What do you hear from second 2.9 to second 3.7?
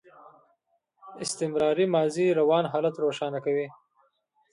روښانه کوي.